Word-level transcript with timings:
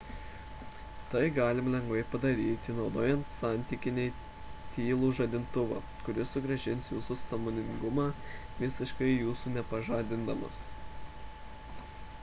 tai 1.09 1.25
galima 1.33 1.69
lengvai 1.73 1.99
padaryti 2.13 2.73
naudojant 2.77 3.27
santykinai 3.33 4.05
tylų 4.77 5.11
žadintuvą 5.19 5.77
kuris 6.07 6.33
sugrąžins 6.37 6.89
jūsų 6.95 7.19
sąmoningumą 7.25 8.09
visiškai 8.65 9.13
jūsų 9.13 9.55
nepažadindamas 9.59 10.65